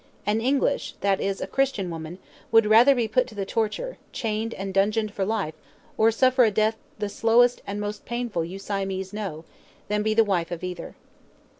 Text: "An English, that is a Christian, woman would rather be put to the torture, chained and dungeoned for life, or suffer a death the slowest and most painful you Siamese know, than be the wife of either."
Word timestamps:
"An 0.25 0.41
English, 0.41 0.95
that 1.01 1.21
is 1.21 1.41
a 1.41 1.45
Christian, 1.45 1.91
woman 1.91 2.17
would 2.51 2.65
rather 2.65 2.95
be 2.95 3.07
put 3.07 3.27
to 3.27 3.35
the 3.35 3.45
torture, 3.45 3.99
chained 4.11 4.51
and 4.55 4.73
dungeoned 4.73 5.13
for 5.13 5.25
life, 5.25 5.53
or 5.95 6.09
suffer 6.09 6.43
a 6.43 6.49
death 6.49 6.75
the 6.97 7.07
slowest 7.07 7.61
and 7.67 7.79
most 7.79 8.03
painful 8.03 8.43
you 8.43 8.57
Siamese 8.57 9.13
know, 9.13 9.45
than 9.89 10.01
be 10.01 10.15
the 10.15 10.23
wife 10.23 10.49
of 10.49 10.63
either." 10.63 10.95